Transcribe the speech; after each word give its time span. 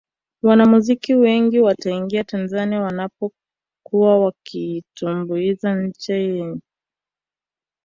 wanamuziki 0.43 1.13
wengi 1.15 1.59
wanaitanga 1.59 2.23
tanzania 2.23 2.81
wanapokuwa 2.81 4.19
wakitumbuiza 4.25 5.75
nje 5.75 6.37
ya 6.39 6.45
nchi 6.45 6.61